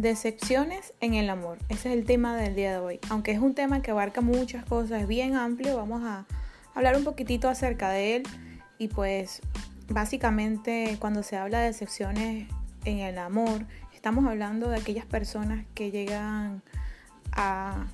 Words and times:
Decepciones 0.00 0.94
en 1.00 1.12
el 1.12 1.28
amor. 1.28 1.58
Ese 1.68 1.90
es 1.90 1.98
el 1.98 2.06
tema 2.06 2.34
del 2.34 2.54
día 2.54 2.70
de 2.72 2.78
hoy. 2.78 3.00
Aunque 3.10 3.32
es 3.32 3.38
un 3.38 3.54
tema 3.54 3.82
que 3.82 3.90
abarca 3.90 4.22
muchas 4.22 4.64
cosas, 4.64 5.02
es 5.02 5.06
bien 5.06 5.36
amplio, 5.36 5.76
vamos 5.76 6.02
a 6.04 6.24
hablar 6.74 6.96
un 6.96 7.04
poquitito 7.04 7.50
acerca 7.50 7.90
de 7.90 8.16
él. 8.16 8.22
Y 8.78 8.88
pues 8.88 9.42
básicamente 9.90 10.96
cuando 10.98 11.22
se 11.22 11.36
habla 11.36 11.60
de 11.60 11.66
decepciones 11.66 12.48
en 12.86 13.00
el 13.00 13.18
amor, 13.18 13.66
estamos 13.94 14.24
hablando 14.24 14.70
de 14.70 14.78
aquellas 14.78 15.04
personas 15.04 15.66
que 15.74 15.90
llegan 15.90 16.62
a, 17.32 17.84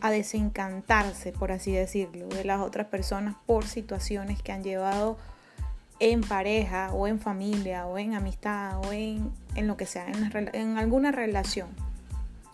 a 0.00 0.10
desencantarse, 0.12 1.32
por 1.32 1.50
así 1.50 1.72
decirlo, 1.72 2.28
de 2.28 2.44
las 2.44 2.60
otras 2.60 2.86
personas 2.86 3.34
por 3.44 3.66
situaciones 3.66 4.40
que 4.40 4.52
han 4.52 4.62
llevado 4.62 5.18
en 6.00 6.20
pareja 6.20 6.92
o 6.92 7.06
en 7.06 7.20
familia 7.20 7.86
o 7.86 7.98
en 7.98 8.14
amistad 8.14 8.78
o 8.86 8.92
en, 8.92 9.30
en 9.54 9.66
lo 9.66 9.76
que 9.76 9.86
sea, 9.86 10.06
en, 10.08 10.50
en 10.52 10.78
alguna 10.78 11.12
relación. 11.12 11.68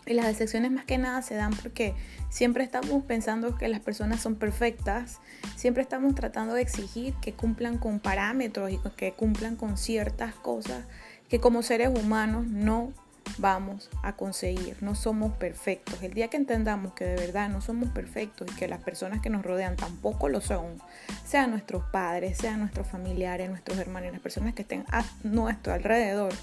Y 0.05 0.13
las 0.13 0.25
decepciones 0.25 0.71
más 0.71 0.85
que 0.85 0.97
nada 0.97 1.21
se 1.21 1.35
dan 1.35 1.53
porque 1.53 1.93
siempre 2.29 2.63
estamos 2.63 3.03
pensando 3.03 3.55
que 3.55 3.67
las 3.67 3.79
personas 3.79 4.21
son 4.21 4.35
perfectas, 4.35 5.19
siempre 5.55 5.83
estamos 5.83 6.15
tratando 6.15 6.53
de 6.55 6.61
exigir 6.61 7.13
que 7.21 7.33
cumplan 7.33 7.77
con 7.77 7.99
parámetros 7.99 8.71
y 8.71 8.79
que 8.95 9.13
cumplan 9.13 9.55
con 9.55 9.77
ciertas 9.77 10.33
cosas 10.33 10.85
que 11.29 11.39
como 11.39 11.61
seres 11.61 11.89
humanos 11.89 12.47
no 12.47 12.91
vamos 13.37 13.89
a 14.03 14.13
conseguir. 14.15 14.77
No 14.81 14.95
somos 14.95 15.33
perfectos. 15.33 16.01
El 16.01 16.13
día 16.13 16.27
que 16.27 16.37
entendamos 16.37 16.93
que 16.93 17.05
de 17.05 17.15
verdad 17.15 17.49
no 17.49 17.61
somos 17.61 17.89
perfectos 17.89 18.47
y 18.51 18.55
que 18.55 18.67
las 18.67 18.81
personas 18.81 19.21
que 19.21 19.29
nos 19.29 19.43
rodean 19.43 19.75
tampoco 19.75 20.29
lo 20.29 20.41
son, 20.41 20.81
sean 21.25 21.51
nuestros 21.51 21.83
padres, 21.85 22.37
sean 22.37 22.59
nuestros 22.59 22.87
familiares, 22.87 23.49
nuestros 23.49 23.77
hermanos, 23.77 24.11
las 24.11 24.21
personas 24.21 24.53
que 24.53 24.63
estén 24.63 24.85
a 24.91 25.03
nuestro 25.23 25.73
alrededor, 25.73 26.33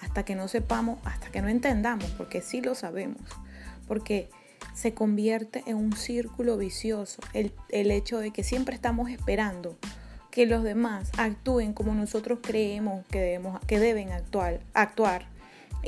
hasta 0.00 0.24
que 0.24 0.34
no 0.34 0.48
sepamos, 0.48 0.98
hasta 1.04 1.30
que 1.30 1.42
no 1.42 1.48
entendamos, 1.48 2.10
porque 2.12 2.40
sí 2.40 2.60
lo 2.60 2.74
sabemos, 2.74 3.22
porque 3.86 4.30
se 4.74 4.94
convierte 4.94 5.64
en 5.66 5.76
un 5.76 5.96
círculo 5.96 6.56
vicioso 6.56 7.20
el, 7.32 7.52
el 7.68 7.90
hecho 7.90 8.18
de 8.18 8.30
que 8.30 8.44
siempre 8.44 8.74
estamos 8.74 9.10
esperando 9.10 9.76
que 10.30 10.46
los 10.46 10.62
demás 10.62 11.10
actúen 11.16 11.72
como 11.72 11.94
nosotros 11.94 12.38
creemos 12.42 13.04
que, 13.06 13.20
debemos, 13.20 13.60
que 13.66 13.80
deben 13.80 14.12
actuar, 14.12 14.60
actuar 14.74 15.26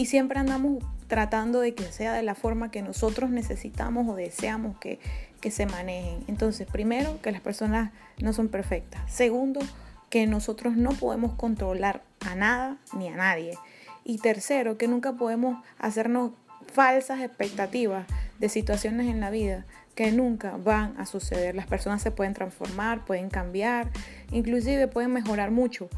y 0.01 0.07
siempre 0.07 0.41
andamos 0.41 0.83
tratando 1.09 1.61
de 1.61 1.75
que 1.75 1.85
sea 1.93 2.15
de 2.15 2.23
la 2.23 2.35
forma 2.35 2.71
que 2.71 2.81
nosotros 2.81 3.29
necesitamos 3.29 4.09
o 4.09 4.15
deseamos 4.15 4.79
que, 4.79 4.99
que 5.43 5.51
se 5.51 5.67
manejen. 5.67 6.25
Entonces, 6.27 6.67
primero, 6.67 7.21
que 7.21 7.31
las 7.31 7.43
personas 7.43 7.93
no 8.19 8.33
son 8.33 8.49
perfectas. 8.49 9.03
Segundo, 9.13 9.61
que 10.09 10.27
nosotros 10.27 10.75
no 10.75 10.93
podemos 10.93 11.35
controlar 11.35 12.03
a 12.27 12.35
nada 12.35 12.79
ni 12.97 13.09
a 13.09 13.17
nadie. 13.17 13.59
Y 14.03 14.17
tercero, 14.17 14.79
que 14.79 14.89
nunca 14.89 15.13
podemos 15.13 15.63
hacernos 15.79 16.33
falsas 16.73 17.21
expectativas 17.21 18.07
de 18.39 18.49
situaciones 18.49 19.07
en 19.07 19.21
la 19.21 19.29
vida 19.29 19.67
que 19.95 20.13
nunca 20.13 20.57
van 20.57 20.95
a 20.99 21.05
suceder. 21.05 21.55
Las 21.55 21.67
personas 21.67 22.01
se 22.01 22.11
pueden 22.11 22.33
transformar, 22.33 23.05
pueden 23.05 23.29
cambiar, 23.29 23.91
inclusive 24.33 24.89
pueden 24.89 25.13
mejorar 25.13 25.51
mucho, 25.51 25.91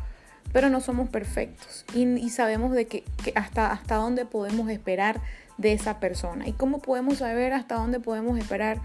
pero 0.52 0.68
no 0.68 0.80
somos 0.80 1.08
perfectos 1.08 1.84
y, 1.94 2.30
sabemos 2.30 2.72
de 2.72 2.86
que, 2.86 3.04
hasta, 3.34 3.70
hasta 3.72 3.96
dónde 3.96 4.26
podemos 4.26 4.70
esperar 4.70 5.20
de 5.58 5.72
esa 5.72 6.00
persona. 6.00 6.46
¿Y 6.46 6.52
cómo 6.52 6.80
podemos 6.80 7.18
saber 7.18 7.52
hasta 7.52 7.76
dónde 7.76 8.00
podemos 8.00 8.38
esperar 8.38 8.78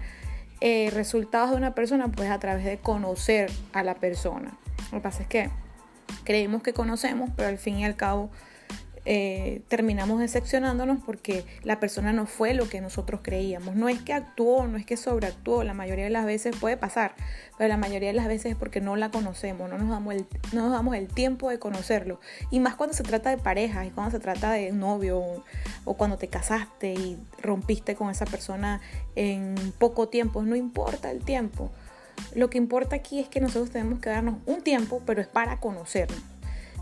eh, 0.60 0.90
resultados 0.92 1.50
de 1.50 1.56
una 1.56 1.74
persona? 1.74 2.08
Pues 2.08 2.30
a 2.30 2.38
través 2.38 2.64
de 2.64 2.78
conocer 2.78 3.50
a 3.72 3.82
la 3.82 3.94
persona. 3.94 4.56
Lo 4.90 4.98
que 4.98 5.02
pasa 5.02 5.22
es 5.22 5.28
que 5.28 5.50
creemos 6.24 6.62
que 6.62 6.72
conocemos, 6.72 7.30
pero 7.36 7.48
al 7.48 7.58
fin 7.58 7.78
y 7.78 7.84
al 7.84 7.96
cabo 7.96 8.30
eh, 9.10 9.62
terminamos 9.68 10.20
decepcionándonos 10.20 10.98
porque 11.02 11.46
la 11.62 11.80
persona 11.80 12.12
no 12.12 12.26
fue 12.26 12.52
lo 12.52 12.68
que 12.68 12.82
nosotros 12.82 13.20
creíamos. 13.22 13.74
No 13.74 13.88
es 13.88 14.02
que 14.02 14.12
actuó, 14.12 14.66
no 14.66 14.76
es 14.76 14.84
que 14.84 14.98
sobreactuó, 14.98 15.64
la 15.64 15.72
mayoría 15.72 16.04
de 16.04 16.10
las 16.10 16.26
veces 16.26 16.54
puede 16.54 16.76
pasar, 16.76 17.14
pero 17.56 17.68
la 17.68 17.78
mayoría 17.78 18.08
de 18.08 18.14
las 18.14 18.28
veces 18.28 18.52
es 18.52 18.58
porque 18.58 18.82
no 18.82 18.96
la 18.96 19.10
conocemos, 19.10 19.70
no 19.70 19.78
nos 19.78 19.88
damos 19.88 20.12
el, 20.12 20.26
no 20.52 20.64
nos 20.64 20.72
damos 20.72 20.94
el 20.94 21.08
tiempo 21.08 21.48
de 21.48 21.58
conocerlo. 21.58 22.20
Y 22.50 22.60
más 22.60 22.74
cuando 22.74 22.94
se 22.94 23.02
trata 23.02 23.30
de 23.30 23.38
pareja 23.38 23.86
y 23.86 23.90
cuando 23.90 24.10
se 24.10 24.20
trata 24.20 24.52
de 24.52 24.72
novio 24.72 25.20
o, 25.20 25.42
o 25.86 25.94
cuando 25.94 26.18
te 26.18 26.28
casaste 26.28 26.92
y 26.92 27.16
rompiste 27.40 27.94
con 27.94 28.10
esa 28.10 28.26
persona 28.26 28.82
en 29.16 29.54
poco 29.78 30.08
tiempo, 30.10 30.42
no 30.42 30.54
importa 30.54 31.10
el 31.10 31.24
tiempo. 31.24 31.70
Lo 32.34 32.50
que 32.50 32.58
importa 32.58 32.96
aquí 32.96 33.20
es 33.20 33.28
que 33.30 33.40
nosotros 33.40 33.70
tenemos 33.70 34.00
que 34.00 34.10
darnos 34.10 34.34
un 34.44 34.60
tiempo, 34.60 35.00
pero 35.06 35.22
es 35.22 35.28
para 35.28 35.60
conocernos. 35.60 36.20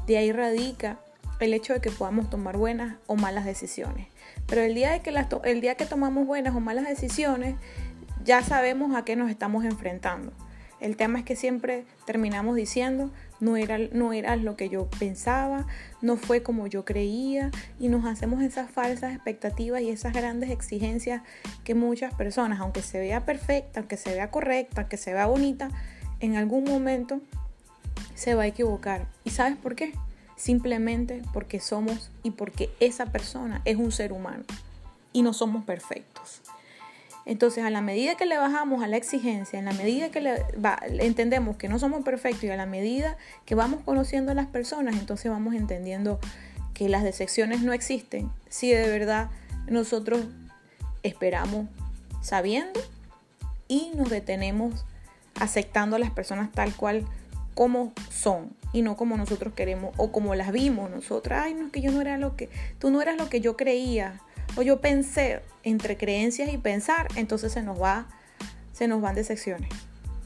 De 0.09 0.19
ahí 0.19 0.33
radica 0.33 0.99
el 1.41 1.55
hecho 1.55 1.73
de 1.73 1.81
que 1.81 1.91
podamos 1.91 2.31
tomar 2.31 2.57
buenas 2.57 2.97
o 3.07 3.17
malas 3.17 3.45
decisiones. 3.45 4.09
Pero 4.47 4.63
el 4.63 4.75
día, 4.75 4.93
de 4.93 5.01
que 5.01 5.15
el 5.45 5.61
día 5.61 5.75
que 5.75 5.87
tomamos 5.87 6.27
buenas 6.27 6.55
o 6.55 6.61
malas 6.61 6.87
decisiones, 6.87 7.57
ya 8.25 8.43
sabemos 8.43 8.97
a 8.97 9.05
qué 9.05 9.17
nos 9.17 9.31
estamos 9.31 9.65
enfrentando. 9.65 10.33
El 10.81 10.97
tema 10.97 11.19
es 11.19 11.25
que 11.25 11.37
siempre 11.37 11.87
terminamos 12.05 12.55
diciendo, 12.55 13.11
no 13.41 13.57
era, 13.57 13.79
no 13.79 14.13
era 14.13 14.37
lo 14.37 14.57
que 14.57 14.69
yo 14.69 14.91
pensaba, 14.99 15.67
no 16.03 16.17
fue 16.17 16.43
como 16.43 16.67
yo 16.67 16.85
creía, 16.85 17.51
y 17.79 17.89
nos 17.89 18.05
hacemos 18.05 18.43
esas 18.43 18.71
falsas 18.71 19.15
expectativas 19.15 19.81
y 19.81 19.89
esas 19.89 20.13
grandes 20.13 20.51
exigencias 20.51 21.23
que 21.65 21.75
muchas 21.75 22.13
personas, 22.15 22.61
aunque 22.61 22.83
se 22.83 22.99
vea 22.99 23.25
perfecta, 23.25 23.81
aunque 23.81 23.97
se 23.97 24.13
vea 24.13 24.31
correcta, 24.31 24.83
aunque 24.83 24.99
se 24.99 25.15
vea 25.15 25.27
bonita, 25.27 25.71
en 26.21 26.37
algún 26.37 26.65
momento 26.65 27.23
se 28.15 28.35
va 28.35 28.43
a 28.43 28.47
equivocar. 28.47 29.07
¿Y 29.25 29.31
sabes 29.31 29.57
por 29.57 29.77
qué? 29.77 29.95
Simplemente 30.37 31.23
porque 31.33 31.61
somos 31.61 32.11
y 32.23 32.33
porque 32.33 32.71
esa 32.81 33.07
persona 33.07 33.63
es 33.65 33.77
un 33.77 33.91
ser 33.91 34.13
humano 34.13 34.45
y 35.13 35.23
no 35.23 35.33
somos 35.33 35.65
perfectos. 35.65 36.43
Entonces, 37.25 37.65
a 37.65 37.71
la 37.71 37.81
medida 37.81 38.15
que 38.15 38.25
le 38.25 38.39
bajamos 38.39 38.85
a 38.85 38.87
la 38.87 38.97
exigencia, 38.97 39.59
en 39.59 39.65
la 39.65 39.73
medida 39.73 40.11
que 40.11 40.21
le 40.21 40.45
entendemos 41.05 41.57
que 41.57 41.69
no 41.69 41.79
somos 41.81 42.05
perfectos 42.05 42.45
y 42.45 42.51
a 42.51 42.57
la 42.57 42.67
medida 42.67 43.17
que 43.45 43.57
vamos 43.57 43.81
conociendo 43.85 44.31
a 44.31 44.35
las 44.35 44.47
personas, 44.47 44.95
entonces 44.95 45.31
vamos 45.31 45.55
entendiendo 45.55 46.21
que 46.73 46.89
las 46.89 47.03
decepciones 47.03 47.63
no 47.63 47.73
existen 47.73 48.31
si 48.49 48.71
de 48.71 48.89
verdad 48.89 49.31
nosotros 49.67 50.25
esperamos 51.03 51.67
sabiendo 52.21 52.81
y 53.67 53.91
nos 53.97 54.11
detenemos 54.11 54.85
aceptando 55.41 55.97
a 55.97 55.99
las 55.99 56.11
personas 56.11 56.53
tal 56.53 56.75
cual 56.75 57.05
como 57.55 57.93
son 58.11 58.51
y 58.77 58.83
no 58.83 58.95
como 58.95 59.17
nosotros 59.17 59.55
queremos 59.55 59.95
o 59.97 60.13
como 60.13 60.35
las 60.35 60.53
vimos 60.53 60.91
nosotras. 60.91 61.45
Ay, 61.47 61.55
no, 61.55 61.67
es 61.67 61.73
que 61.73 61.81
yo 61.81 61.91
no 61.93 62.03
era 62.03 62.19
lo 62.19 62.37
que, 62.37 62.51
tú 62.79 62.91
no 62.91 63.01
eras 63.01 63.17
lo 63.17 63.31
que 63.31 63.41
yo 63.41 63.57
creía 63.57 64.21
o 64.55 64.61
yo 64.61 64.83
pensé 64.83 65.41
entre 65.63 65.97
creencias 65.97 66.53
y 66.53 66.59
pensar, 66.59 67.09
entonces 67.17 67.53
se 67.53 67.63
nos 67.63 67.81
va, 67.81 68.07
se 68.75 68.87
nos 68.87 69.01
van 69.01 69.15
de 69.15 69.25
secciones. 69.25 69.71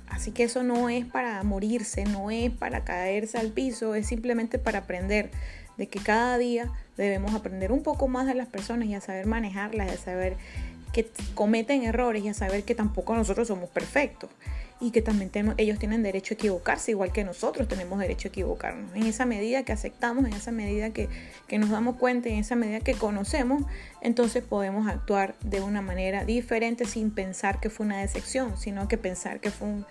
Así 0.08 0.32
que 0.32 0.42
eso 0.42 0.64
no 0.64 0.88
es 0.88 1.06
para 1.06 1.40
morirse, 1.44 2.02
no 2.06 2.32
es 2.32 2.50
para 2.50 2.82
caerse 2.82 3.38
al 3.38 3.52
piso, 3.52 3.94
es 3.94 4.08
simplemente 4.08 4.58
para 4.58 4.80
aprender 4.80 5.30
de 5.76 5.86
que 5.86 6.00
cada 6.00 6.36
día 6.36 6.72
debemos 6.96 7.36
aprender 7.36 7.70
un 7.70 7.84
poco 7.84 8.08
más 8.08 8.26
de 8.26 8.34
las 8.34 8.48
personas 8.48 8.88
y 8.88 8.94
a 8.94 9.00
saber 9.00 9.26
manejarlas, 9.26 9.92
a 9.92 9.96
saber 9.96 10.36
que 10.92 11.08
cometen 11.36 11.84
errores 11.84 12.24
y 12.24 12.28
a 12.28 12.34
saber 12.34 12.64
que 12.64 12.74
tampoco 12.74 13.14
nosotros 13.14 13.46
somos 13.46 13.70
perfectos 13.70 14.28
y 14.80 14.92
que 14.92 15.02
también 15.02 15.28
tenemos, 15.28 15.54
ellos 15.58 15.78
tienen 15.78 16.02
derecho 16.02 16.32
a 16.32 16.36
equivocarse, 16.36 16.92
igual 16.92 17.12
que 17.12 17.22
nosotros 17.22 17.68
tenemos 17.68 17.98
derecho 17.98 18.28
a 18.28 18.30
equivocarnos. 18.30 18.94
En 18.96 19.04
esa 19.04 19.26
medida 19.26 19.62
que 19.62 19.72
aceptamos, 19.72 20.24
en 20.24 20.32
esa 20.32 20.52
medida 20.52 20.90
que, 20.90 21.08
nos 21.58 21.68
damos 21.68 21.96
cuenta, 21.96 22.30
en 22.30 22.38
esa 22.38 22.56
medida 22.56 22.80
que 22.80 22.94
conocemos, 22.94 23.62
entonces 24.00 24.42
podemos 24.42 24.88
actuar 24.88 25.34
de 25.44 25.60
una 25.60 25.82
manera 25.82 26.24
diferente 26.24 26.86
sin 26.86 27.10
pensar 27.10 27.60
que 27.60 27.68
fue 27.68 27.84
una 27.84 27.98
decepción, 27.98 28.56
sino 28.56 28.88
que 28.88 28.96
pensar 28.96 29.40
que 29.40 29.50
fue 29.50 29.68
un, 29.68 29.86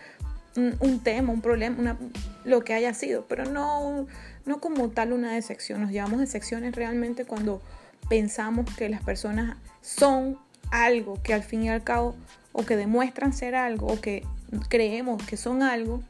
un, 0.79 0.99
tema, 1.03 1.31
un 1.31 1.41
problema, 1.41 1.77
una, 1.77 1.97
lo 2.43 2.63
que 2.63 2.73
haya 2.73 2.95
sido, 2.95 3.25
pero 3.27 3.45
no, 3.45 4.07
no 4.45 4.59
como 4.59 4.89
tal 4.89 5.13
una 5.13 5.33
decepción. 5.33 5.81
Nos 5.81 5.91
llevamos 5.91 6.19
decepciones 6.19 6.75
realmente 6.75 7.25
cuando 7.25 7.61
pensamos 8.09 8.65
que 8.75 8.89
las 8.89 9.03
personas 9.03 9.57
son 9.81 10.39
algo 10.71 11.21
que 11.21 11.35
al 11.35 11.43
fin 11.43 11.63
y 11.63 11.69
al 11.69 11.83
cabo 11.83 12.15
o 12.53 12.65
que 12.65 12.75
demuestran 12.75 13.33
ser 13.33 13.53
algo 13.53 13.87
o 13.87 14.01
que 14.01 14.23
creemos 14.67 15.23
que 15.23 15.37
son 15.37 15.63
algo, 15.63 16.01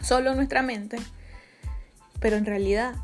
solo 0.00 0.34
nuestra 0.34 0.62
mente, 0.62 0.98
pero 2.20 2.36
en 2.36 2.46
realidad 2.46 2.94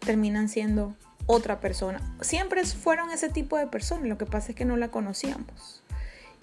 terminan 0.00 0.48
siendo 0.48 0.94
otra 1.26 1.60
persona. 1.60 2.00
Siempre 2.20 2.64
fueron 2.64 3.10
ese 3.10 3.28
tipo 3.28 3.56
de 3.56 3.66
personas, 3.66 4.08
lo 4.08 4.18
que 4.18 4.26
pasa 4.26 4.50
es 4.50 4.56
que 4.56 4.64
no 4.64 4.76
la 4.76 4.88
conocíamos. 4.88 5.82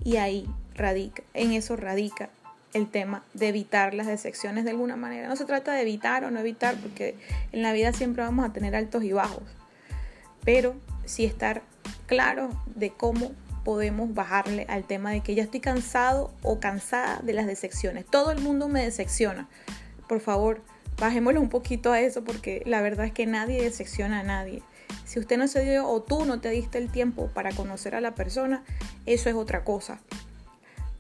Y 0.04 0.18
ahí 0.18 0.48
radica, 0.76 1.24
en 1.34 1.52
eso 1.52 1.76
radica 1.76 2.30
el 2.74 2.90
tema 2.90 3.24
de 3.34 3.50
evitar 3.50 3.94
las 3.94 4.08
decepciones 4.08 4.64
de 4.64 4.72
alguna 4.72 4.96
manera. 4.96 5.28
No 5.28 5.36
se 5.36 5.46
trata 5.46 5.74
de 5.74 5.82
evitar 5.82 6.24
o 6.24 6.32
no 6.32 6.40
evitar, 6.40 6.76
porque 6.76 7.16
en 7.52 7.62
la 7.62 7.74
vida 7.74 7.94
siempre 7.94 8.24
vamos 8.24 8.48
a 8.48 8.54
tener 8.54 8.76
altos 8.76 9.04
y 9.04 9.12
bajos, 9.12 9.44
pero 10.44 10.76
sí 11.06 11.26
estar 11.26 11.64
claro 12.06 12.50
de 12.76 12.92
cómo 12.92 13.32
podemos 13.68 14.14
bajarle 14.14 14.66
al 14.70 14.86
tema 14.86 15.12
de 15.12 15.20
que 15.20 15.36
ya 15.36 15.44
estoy 15.44 15.60
cansado 15.60 16.32
o 16.42 16.62
cansada 16.62 17.20
de 17.22 17.34
las 17.34 17.48
decepciones. 17.48 18.06
Todo 18.06 18.32
el 18.32 18.40
mundo 18.40 18.70
me 18.70 18.82
decepciona. 18.82 19.50
Por 20.08 20.22
favor, 20.22 20.62
bajémosle 20.98 21.38
un 21.42 21.50
poquito 21.50 21.92
a 21.92 22.00
eso 22.00 22.24
porque 22.24 22.64
la 22.66 22.80
verdad 22.80 23.08
es 23.08 23.12
que 23.12 23.26
nadie 23.26 23.62
decepciona 23.62 24.22
a 24.22 24.24
nadie. 24.24 24.64
Si 25.04 25.20
usted 25.20 25.38
no 25.38 25.50
se 25.50 25.66
dio 25.70 25.86
o 25.86 26.02
tú 26.02 26.24
no 26.24 26.40
te 26.40 26.50
diste 26.50 26.78
el 26.78 26.90
tiempo 26.90 27.30
para 27.34 27.52
conocer 27.52 27.94
a 27.94 28.00
la 28.00 28.16
persona, 28.16 28.64
eso 29.06 29.28
es 29.28 29.36
otra 29.36 29.66
cosa. 29.66 30.00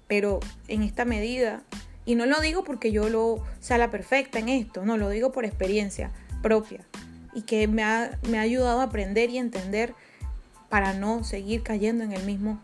Pero 0.09 0.41
en 0.67 0.83
esta 0.83 1.05
medida, 1.05 1.63
y 2.03 2.15
no 2.15 2.25
lo 2.25 2.41
digo 2.41 2.65
porque 2.65 2.91
yo 2.91 3.07
lo 3.07 3.45
sea 3.61 3.77
la 3.77 3.91
perfecta 3.91 4.39
en 4.39 4.49
esto, 4.49 4.83
no, 4.83 4.97
lo 4.97 5.09
digo 5.09 5.31
por 5.31 5.45
experiencia 5.45 6.11
propia 6.41 6.81
y 7.33 7.43
que 7.43 7.69
me 7.69 7.85
ha, 7.85 8.19
me 8.27 8.39
ha 8.39 8.41
ayudado 8.41 8.81
a 8.81 8.83
aprender 8.83 9.29
y 9.29 9.37
entender 9.37 9.95
para 10.69 10.93
no 10.93 11.23
seguir 11.23 11.63
cayendo 11.63 12.03
en 12.03 12.11
el 12.13 12.23
mismo 12.23 12.59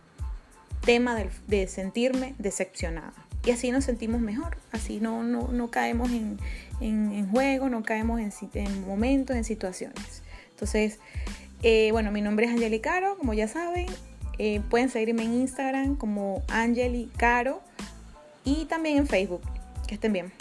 tema 0.84 1.16
de, 1.46 1.66
sentirme 1.66 2.34
decepcionada. 2.38 3.12
Y 3.44 3.50
así 3.50 3.70
nos 3.70 3.84
sentimos 3.84 4.20
mejor, 4.20 4.56
así 4.72 5.00
no, 5.00 5.22
no, 5.22 5.70
caemos 5.70 6.10
en, 6.10 6.38
en, 6.80 7.30
juego, 7.30 7.68
no 7.68 7.82
caemos 7.82 8.20
en, 8.20 8.32
en, 8.54 8.86
momentos, 8.86 9.36
en 9.36 9.44
situaciones. 9.44 10.22
Entonces, 10.50 10.98
eh, 11.62 11.90
bueno, 11.92 12.10
mi 12.10 12.22
nombre 12.22 12.46
es 12.46 12.52
Angeli 12.52 12.80
Caro, 12.80 13.16
como 13.18 13.34
ya 13.34 13.48
saben. 13.48 13.86
Eh, 14.38 14.60
pueden 14.68 14.88
seguirme 14.88 15.24
en 15.24 15.34
Instagram 15.34 15.96
como 15.96 16.42
Angeli 16.48 17.10
Caro 17.16 17.62
y 18.44 18.64
también 18.64 18.98
en 18.98 19.06
Facebook. 19.06 19.42
Que 19.86 19.94
estén 19.94 20.12
bien. 20.12 20.32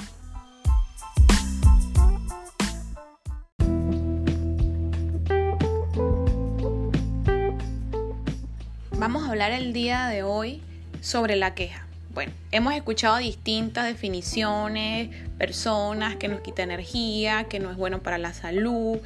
Vamos 9.04 9.24
a 9.24 9.32
hablar 9.32 9.52
el 9.52 9.74
día 9.74 10.08
de 10.08 10.24
hoy 10.24 10.62
sobre 11.02 11.36
la 11.36 11.54
queja. 11.56 11.86
Bueno, 12.14 12.32
hemos 12.54 12.74
escuchado 12.74 13.18
distintas 13.18 13.86
definiciones, 13.86 15.10
personas 15.38 16.16
que 16.16 16.30
nos 16.30 16.40
quita 16.40 16.64
energía, 16.64 17.44
que 17.50 17.60
no 17.60 17.70
es 17.70 17.76
bueno 17.76 18.00
para 18.00 18.18
la 18.18 18.32
salud, 18.32 19.00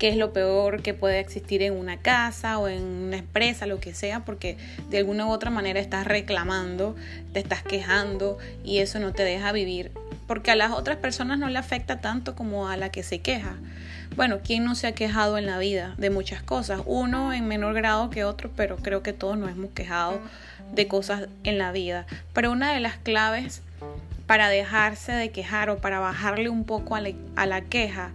que 0.00 0.08
es 0.08 0.16
lo 0.16 0.32
peor 0.32 0.82
que 0.82 0.92
puede 0.92 1.20
existir 1.20 1.62
en 1.62 1.74
una 1.74 1.98
casa 2.00 2.58
o 2.58 2.66
en 2.66 2.82
una 2.82 3.18
empresa, 3.18 3.66
lo 3.66 3.78
que 3.78 3.94
sea, 3.94 4.24
porque 4.24 4.56
de 4.90 4.98
alguna 4.98 5.24
u 5.24 5.30
otra 5.30 5.50
manera 5.50 5.78
estás 5.78 6.04
reclamando, 6.04 6.96
te 7.32 7.38
estás 7.38 7.62
quejando 7.62 8.38
y 8.64 8.78
eso 8.78 8.98
no 8.98 9.12
te 9.12 9.22
deja 9.22 9.52
vivir, 9.52 9.92
porque 10.26 10.50
a 10.50 10.56
las 10.56 10.72
otras 10.72 10.96
personas 10.96 11.38
no 11.38 11.48
le 11.48 11.58
afecta 11.58 12.00
tanto 12.00 12.34
como 12.34 12.68
a 12.68 12.76
la 12.76 12.90
que 12.90 13.02
se 13.02 13.20
queja. 13.20 13.56
Bueno, 14.16 14.38
¿quién 14.44 14.64
no 14.64 14.74
se 14.74 14.86
ha 14.86 14.92
quejado 14.92 15.38
en 15.38 15.46
la 15.46 15.58
vida 15.58 15.94
de 15.98 16.10
muchas 16.10 16.42
cosas? 16.42 16.82
Uno 16.86 17.32
en 17.32 17.48
menor 17.48 17.74
grado 17.74 18.10
que 18.10 18.24
otro, 18.24 18.50
pero 18.54 18.76
creo 18.76 19.02
que 19.02 19.12
todos 19.12 19.36
nos 19.36 19.50
hemos 19.50 19.70
quejado 19.72 20.20
de 20.72 20.86
cosas 20.86 21.28
en 21.42 21.58
la 21.58 21.72
vida. 21.72 22.06
Pero 22.32 22.52
una 22.52 22.72
de 22.72 22.80
las 22.80 22.96
claves 22.96 23.62
para 24.26 24.48
dejarse 24.48 25.12
de 25.12 25.30
quejar 25.30 25.70
o 25.70 25.78
para 25.78 26.00
bajarle 26.00 26.48
un 26.48 26.64
poco 26.64 26.94
a 26.94 27.00
la, 27.46 27.60
queja, 27.62 28.12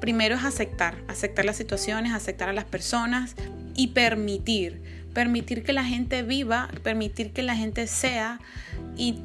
primero 0.00 0.36
es 0.36 0.44
aceptar, 0.44 0.96
aceptar 1.08 1.44
las 1.44 1.56
situaciones, 1.56 2.12
aceptar 2.12 2.48
a 2.48 2.52
las 2.52 2.64
personas 2.64 3.34
y 3.74 3.88
permitir, 3.88 4.80
permitir 5.12 5.62
que 5.62 5.72
la 5.72 5.84
gente 5.84 6.22
viva, 6.22 6.68
permitir 6.82 7.32
que 7.32 7.42
la 7.42 7.56
gente 7.56 7.86
sea 7.86 8.40
y, 8.96 9.18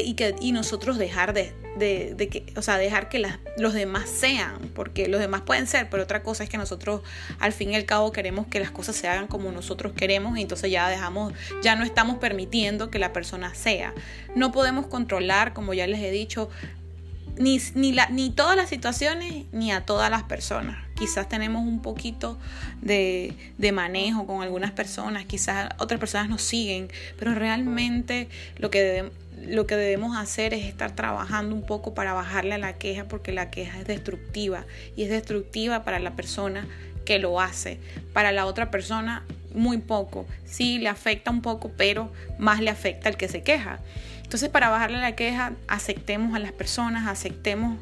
y, 0.00 0.14
que, 0.14 0.34
y 0.40 0.52
nosotros 0.52 0.98
dejar 0.98 1.32
de, 1.32 1.52
de, 1.76 2.28
que, 2.28 2.44
o 2.56 2.62
sea, 2.62 2.78
dejar 2.78 3.08
que 3.08 3.22
los 3.56 3.74
demás 3.74 4.08
sean, 4.08 4.70
porque 4.74 5.08
los 5.08 5.20
demás 5.20 5.42
pueden 5.42 5.66
ser, 5.66 5.88
pero 5.90 6.02
otra 6.02 6.22
cosa 6.22 6.44
es 6.44 6.50
que 6.50 6.58
nosotros 6.58 7.02
al 7.38 7.52
fin 7.52 7.70
y 7.70 7.76
al 7.76 7.84
cabo 7.84 8.12
queremos 8.12 8.46
que 8.46 8.60
las 8.60 8.70
cosas 8.70 8.96
se 8.96 9.08
hagan 9.08 9.26
como 9.26 9.50
nosotros 9.52 9.92
queremos 9.92 10.38
y 10.38 10.42
entonces 10.42 10.70
ya 10.70 10.88
dejamos, 10.88 11.32
ya 11.62 11.76
no 11.76 11.84
estamos 11.84 12.18
permitiendo 12.18 12.90
que 12.90 12.98
la 12.98 13.12
persona 13.12 13.54
sea. 13.54 13.94
No 14.34 14.52
podemos 14.52 14.86
controlar, 14.86 15.52
como 15.52 15.74
ya 15.74 15.86
les 15.86 16.00
he 16.00 16.10
dicho, 16.10 16.50
ni, 17.38 17.60
ni, 17.74 18.30
todas 18.30 18.56
las 18.56 18.68
situaciones 18.68 19.46
ni 19.52 19.72
a 19.72 19.84
todas 19.84 20.10
las 20.10 20.22
personas. 20.22 20.76
Quizás 20.96 21.28
tenemos 21.28 21.62
un 21.62 21.80
poquito 21.80 22.38
de, 22.80 23.34
manejo 23.72 24.26
con 24.26 24.42
algunas 24.42 24.72
personas, 24.72 25.24
quizás 25.24 25.70
otras 25.78 25.98
personas 25.98 26.28
nos 26.28 26.42
siguen, 26.42 26.88
pero 27.18 27.34
realmente 27.34 28.28
lo 28.56 28.70
que 28.70 29.10
lo 29.44 29.66
que 29.66 29.74
debemos 29.74 30.16
hacer 30.16 30.54
es 30.54 30.66
estar 30.66 30.94
trabajando 30.94 31.56
un 31.56 31.66
poco 31.66 31.94
para 31.94 32.12
bajarle 32.12 32.54
a 32.54 32.58
la 32.58 32.74
queja 32.74 33.08
porque 33.08 33.32
la 33.32 33.50
queja 33.50 33.80
es 33.80 33.86
destructiva 33.88 34.66
y 34.94 35.02
es 35.02 35.10
destructiva 35.10 35.82
para 35.82 35.98
la 35.98 36.14
persona 36.14 36.68
que 37.04 37.18
lo 37.18 37.40
hace. 37.40 37.80
Para 38.12 38.30
la 38.30 38.46
otra 38.46 38.70
persona 38.70 39.24
muy 39.54 39.78
poco. 39.78 40.26
Sí, 40.44 40.78
le 40.78 40.88
afecta 40.88 41.30
un 41.30 41.42
poco, 41.42 41.72
pero 41.76 42.12
más 42.38 42.60
le 42.60 42.70
afecta 42.70 43.08
al 43.08 43.16
que 43.16 43.26
se 43.26 43.42
queja. 43.42 43.80
Entonces, 44.32 44.48
para 44.48 44.70
bajarle 44.70 44.96
la 44.96 45.14
queja, 45.14 45.52
aceptemos 45.68 46.34
a 46.34 46.38
las 46.38 46.52
personas, 46.52 47.06
aceptemos 47.06 47.78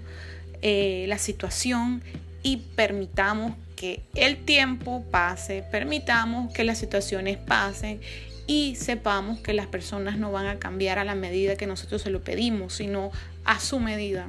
eh, 0.63 1.05
la 1.07 1.17
situación 1.17 2.03
y 2.43 2.57
permitamos 2.75 3.53
que 3.77 4.03
el 4.17 4.37
tiempo 4.37 5.05
pase, 5.13 5.63
permitamos 5.71 6.53
que 6.53 6.65
las 6.65 6.77
situaciones 6.77 7.37
pasen 7.37 8.01
y 8.49 8.75
sepamos 8.75 9.39
que 9.39 9.53
las 9.53 9.69
personas 9.69 10.19
no 10.19 10.33
van 10.33 10.49
a 10.49 10.59
cambiar 10.59 10.99
a 10.99 11.05
la 11.05 11.15
medida 11.15 11.55
que 11.55 11.69
nosotros 11.69 12.03
se 12.03 12.11
lo 12.11 12.25
pedimos, 12.25 12.75
sino 12.75 13.13
a 13.45 13.61
su 13.61 13.79
medida. 13.79 14.27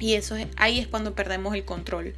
Y 0.00 0.14
eso 0.14 0.34
es, 0.34 0.48
ahí 0.56 0.80
es 0.80 0.88
cuando 0.88 1.14
perdemos 1.14 1.54
el 1.54 1.64
control. 1.64 2.14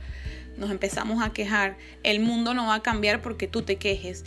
Nos 0.56 0.70
empezamos 0.70 1.22
a 1.22 1.34
quejar. 1.34 1.76
El 2.02 2.20
mundo 2.20 2.54
no 2.54 2.68
va 2.68 2.76
a 2.76 2.82
cambiar 2.82 3.20
porque 3.20 3.46
tú 3.46 3.60
te 3.60 3.76
quejes. 3.76 4.24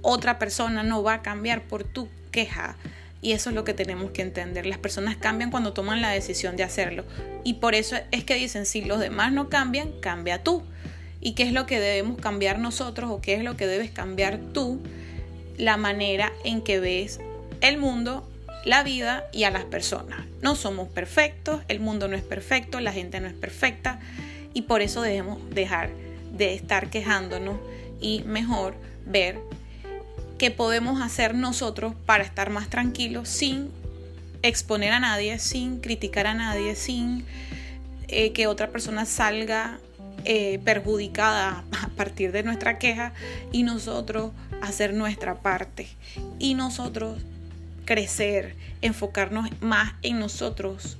Otra 0.00 0.38
persona 0.38 0.84
no 0.84 1.02
va 1.02 1.14
a 1.14 1.22
cambiar 1.22 1.62
por 1.62 1.82
tu 1.82 2.08
queja. 2.30 2.76
Y 3.24 3.32
eso 3.32 3.50
es 3.50 3.56
lo 3.56 3.64
que 3.64 3.74
tenemos 3.74 4.12
que 4.12 4.22
entender. 4.22 4.66
Las 4.66 4.78
personas 4.78 5.16
cambian 5.16 5.50
cuando 5.50 5.72
toman 5.72 6.00
la 6.00 6.10
decisión 6.10 6.54
de 6.54 6.62
hacerlo. 6.62 7.04
Y 7.42 7.54
por 7.54 7.74
eso 7.74 7.96
es 8.12 8.22
que 8.22 8.36
dicen, 8.36 8.66
si 8.66 8.84
los 8.84 9.00
demás 9.00 9.32
no 9.32 9.48
cambian, 9.48 9.90
cambia 10.00 10.44
tú. 10.44 10.62
¿Y 11.20 11.32
qué 11.32 11.42
es 11.42 11.52
lo 11.52 11.66
que 11.66 11.80
debemos 11.80 12.20
cambiar 12.20 12.60
nosotros 12.60 13.10
o 13.10 13.20
qué 13.20 13.34
es 13.34 13.42
lo 13.42 13.56
que 13.56 13.66
debes 13.66 13.90
cambiar 13.90 14.38
tú? 14.52 14.80
la 15.56 15.76
manera 15.76 16.32
en 16.44 16.62
que 16.62 16.80
ves 16.80 17.20
el 17.60 17.78
mundo, 17.78 18.28
la 18.64 18.82
vida 18.82 19.24
y 19.32 19.44
a 19.44 19.50
las 19.50 19.64
personas. 19.64 20.26
No 20.42 20.56
somos 20.56 20.88
perfectos, 20.88 21.62
el 21.68 21.80
mundo 21.80 22.08
no 22.08 22.16
es 22.16 22.22
perfecto, 22.22 22.80
la 22.80 22.92
gente 22.92 23.20
no 23.20 23.26
es 23.26 23.34
perfecta 23.34 24.00
y 24.52 24.62
por 24.62 24.82
eso 24.82 25.02
debemos 25.02 25.38
dejar 25.50 25.90
de 26.32 26.54
estar 26.54 26.90
quejándonos 26.90 27.56
y 28.00 28.22
mejor 28.24 28.74
ver 29.06 29.38
qué 30.38 30.50
podemos 30.50 31.00
hacer 31.00 31.34
nosotros 31.34 31.94
para 32.06 32.24
estar 32.24 32.50
más 32.50 32.68
tranquilos 32.68 33.28
sin 33.28 33.70
exponer 34.42 34.92
a 34.92 35.00
nadie, 35.00 35.38
sin 35.38 35.80
criticar 35.80 36.26
a 36.26 36.34
nadie, 36.34 36.76
sin 36.76 37.24
eh, 38.08 38.32
que 38.32 38.46
otra 38.46 38.70
persona 38.70 39.06
salga 39.06 39.78
eh, 40.24 40.58
perjudicada 40.64 41.64
a 41.82 41.88
partir 41.96 42.32
de 42.32 42.42
nuestra 42.42 42.78
queja 42.78 43.12
y 43.52 43.62
nosotros 43.62 44.32
hacer 44.60 44.94
nuestra 44.94 45.36
parte 45.36 45.88
y 46.38 46.54
nosotros 46.54 47.18
crecer, 47.84 48.56
enfocarnos 48.82 49.50
más 49.60 49.94
en 50.02 50.18
nosotros 50.18 50.98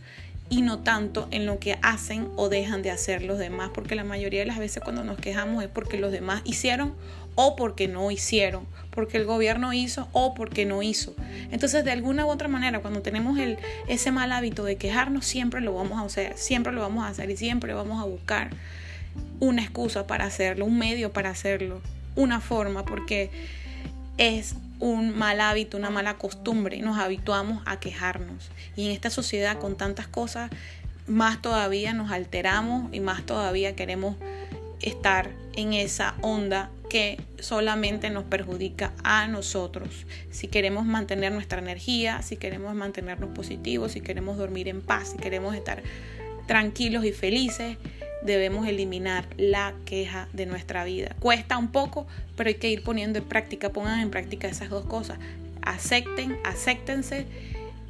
y 0.50 0.62
no 0.62 0.80
tanto 0.80 1.26
en 1.30 1.46
lo 1.46 1.58
que 1.58 1.78
hacen 1.82 2.28
o 2.36 2.48
dejan 2.48 2.82
de 2.82 2.90
hacer 2.90 3.22
los 3.22 3.38
demás, 3.38 3.70
porque 3.74 3.94
la 3.94 4.04
mayoría 4.04 4.40
de 4.40 4.46
las 4.46 4.58
veces 4.58 4.82
cuando 4.82 5.04
nos 5.04 5.18
quejamos 5.18 5.62
es 5.64 5.70
porque 5.70 5.98
los 5.98 6.12
demás 6.12 6.42
hicieron 6.44 6.94
o 7.34 7.56
porque 7.56 7.88
no 7.88 8.10
hicieron, 8.10 8.66
porque 8.90 9.16
el 9.16 9.24
gobierno 9.24 9.72
hizo 9.72 10.08
o 10.12 10.34
porque 10.34 10.64
no 10.66 10.82
hizo. 10.82 11.14
Entonces, 11.50 11.84
de 11.84 11.90
alguna 11.90 12.26
u 12.26 12.30
otra 12.30 12.48
manera, 12.48 12.80
cuando 12.80 13.02
tenemos 13.02 13.38
el, 13.38 13.58
ese 13.88 14.12
mal 14.12 14.32
hábito 14.32 14.64
de 14.64 14.76
quejarnos, 14.76 15.26
siempre 15.26 15.60
lo 15.60 15.74
vamos 15.74 15.98
a 15.98 16.04
hacer, 16.04 16.36
siempre 16.36 16.72
lo 16.72 16.80
vamos 16.80 17.04
a 17.04 17.08
hacer 17.08 17.30
y 17.30 17.36
siempre 17.36 17.74
vamos 17.74 18.02
a 18.02 18.06
buscar 18.06 18.50
una 19.40 19.62
excusa 19.62 20.06
para 20.06 20.24
hacerlo, 20.24 20.64
un 20.64 20.78
medio 20.78 21.12
para 21.12 21.30
hacerlo, 21.30 21.80
una 22.16 22.40
forma, 22.40 22.84
porque 22.84 23.30
es 24.16 24.54
un 24.78 25.16
mal 25.16 25.40
hábito, 25.40 25.76
una 25.76 25.90
mala 25.90 26.14
costumbre, 26.14 26.80
nos 26.80 26.98
habituamos 26.98 27.62
a 27.66 27.80
quejarnos. 27.80 28.50
Y 28.76 28.86
en 28.86 28.92
esta 28.92 29.10
sociedad 29.10 29.58
con 29.58 29.76
tantas 29.76 30.06
cosas, 30.06 30.50
más 31.06 31.42
todavía 31.42 31.92
nos 31.92 32.10
alteramos 32.10 32.92
y 32.92 33.00
más 33.00 33.24
todavía 33.24 33.76
queremos 33.76 34.16
estar 34.80 35.30
en 35.54 35.72
esa 35.72 36.14
onda 36.20 36.70
que 36.94 37.18
solamente 37.40 38.08
nos 38.08 38.22
perjudica 38.22 38.92
a 39.02 39.26
nosotros. 39.26 40.06
Si 40.30 40.46
queremos 40.46 40.86
mantener 40.86 41.32
nuestra 41.32 41.58
energía, 41.58 42.22
si 42.22 42.36
queremos 42.36 42.72
mantenernos 42.76 43.30
positivos, 43.30 43.90
si 43.90 44.00
queremos 44.00 44.36
dormir 44.36 44.68
en 44.68 44.80
paz, 44.80 45.08
si 45.08 45.16
queremos 45.16 45.56
estar 45.56 45.82
tranquilos 46.46 47.04
y 47.04 47.10
felices, 47.10 47.78
debemos 48.22 48.68
eliminar 48.68 49.26
la 49.36 49.74
queja 49.86 50.28
de 50.32 50.46
nuestra 50.46 50.84
vida. 50.84 51.16
Cuesta 51.18 51.58
un 51.58 51.72
poco, 51.72 52.06
pero 52.36 52.46
hay 52.46 52.54
que 52.54 52.70
ir 52.70 52.84
poniendo 52.84 53.18
en 53.18 53.24
práctica, 53.24 53.70
pongan 53.70 53.98
en 53.98 54.10
práctica 54.10 54.46
esas 54.46 54.70
dos 54.70 54.84
cosas. 54.84 55.18
Acepten, 55.62 56.38
acéptense 56.44 57.26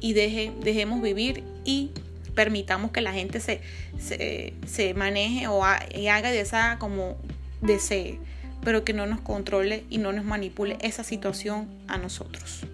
y 0.01 0.13
dejemos 0.13 1.03
vivir 1.03 1.43
y 1.63 1.91
permitamos 2.33 2.89
que 2.89 3.01
la 3.01 3.13
gente 3.13 3.39
se, 3.39 3.61
se, 3.99 4.93
maneje 4.95 5.47
o 5.47 5.63
haga 5.63 6.31
de 6.31 6.39
esa 6.39 6.77
como 6.79 7.17
desee, 7.61 8.17
pero 8.65 8.83
que 8.83 8.91
no 8.91 9.05
nos 9.05 9.21
controle 9.21 9.85
y 9.89 9.99
no 9.99 10.11
nos 10.11 10.25
manipule 10.25 10.77
esa 10.81 11.05
situación 11.05 11.69
a 11.87 11.97
nosotros. 11.97 12.65